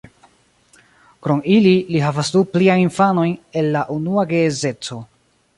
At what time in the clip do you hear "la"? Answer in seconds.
3.77-3.87